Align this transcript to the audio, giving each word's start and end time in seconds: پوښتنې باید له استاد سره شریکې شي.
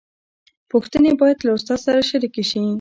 پوښتنې 0.71 1.11
باید 1.19 1.37
له 1.45 1.51
استاد 1.57 1.79
سره 1.85 1.99
شریکې 2.09 2.43
شي. 2.49 2.61